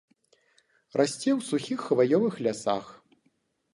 Расце 1.01 1.29
ў 1.37 1.47
сухіх 1.49 1.79
хваёвых 1.91 2.33
лясах. 2.49 2.85